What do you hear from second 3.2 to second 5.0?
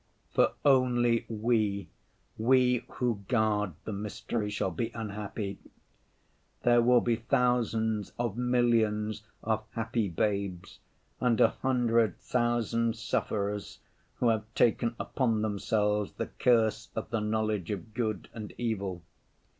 guard the mystery, shall be